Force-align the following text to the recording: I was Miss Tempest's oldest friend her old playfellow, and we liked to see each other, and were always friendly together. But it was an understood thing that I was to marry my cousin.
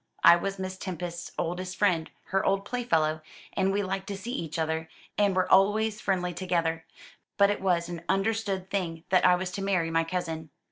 I 0.23 0.35
was 0.35 0.57
Miss 0.57 0.79
Tempest's 0.79 1.31
oldest 1.37 1.75
friend 1.77 2.09
her 2.29 2.43
old 2.43 2.65
playfellow, 2.65 3.21
and 3.53 3.71
we 3.71 3.83
liked 3.83 4.07
to 4.07 4.17
see 4.17 4.31
each 4.31 4.57
other, 4.57 4.89
and 5.15 5.35
were 5.35 5.47
always 5.51 6.01
friendly 6.01 6.33
together. 6.33 6.85
But 7.37 7.51
it 7.51 7.61
was 7.61 7.87
an 7.87 8.01
understood 8.09 8.71
thing 8.71 9.03
that 9.09 9.23
I 9.27 9.35
was 9.35 9.51
to 9.51 9.61
marry 9.61 9.91
my 9.91 10.03
cousin. 10.03 10.49